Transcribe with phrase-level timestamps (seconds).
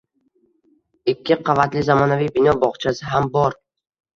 [1.13, 3.61] Ikki qavatli zamonaviy bino, bog‘chasi ham bor.